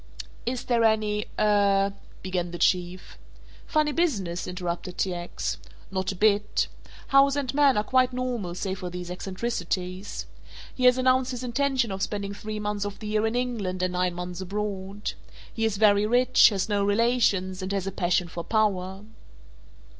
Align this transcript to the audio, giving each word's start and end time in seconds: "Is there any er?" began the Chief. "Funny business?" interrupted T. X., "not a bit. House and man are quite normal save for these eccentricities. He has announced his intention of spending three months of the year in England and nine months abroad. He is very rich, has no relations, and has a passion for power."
"Is 0.47 0.63
there 0.63 0.83
any 0.83 1.27
er?" 1.37 1.93
began 2.23 2.49
the 2.49 2.57
Chief. 2.57 3.19
"Funny 3.67 3.91
business?" 3.91 4.47
interrupted 4.47 4.97
T. 4.97 5.13
X., 5.13 5.57
"not 5.91 6.11
a 6.11 6.15
bit. 6.15 6.67
House 7.09 7.35
and 7.35 7.53
man 7.53 7.77
are 7.77 7.83
quite 7.83 8.11
normal 8.11 8.55
save 8.55 8.79
for 8.79 8.89
these 8.89 9.11
eccentricities. 9.11 10.25
He 10.73 10.85
has 10.85 10.97
announced 10.97 11.29
his 11.29 11.43
intention 11.43 11.91
of 11.91 12.01
spending 12.01 12.33
three 12.33 12.59
months 12.59 12.83
of 12.83 12.97
the 12.97 13.05
year 13.09 13.27
in 13.27 13.35
England 13.35 13.83
and 13.83 13.93
nine 13.93 14.15
months 14.15 14.41
abroad. 14.41 15.11
He 15.53 15.65
is 15.65 15.77
very 15.77 16.07
rich, 16.07 16.49
has 16.49 16.67
no 16.67 16.83
relations, 16.83 17.61
and 17.61 17.71
has 17.71 17.85
a 17.85 17.91
passion 17.91 18.27
for 18.27 18.43
power." 18.43 19.03